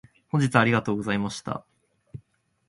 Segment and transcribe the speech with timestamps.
[0.31, 1.63] 本日はありがとうございました。